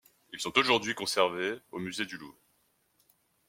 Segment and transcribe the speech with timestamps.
[0.33, 2.35] Ils sont aujourd'hui conservés au Musée du Louvre.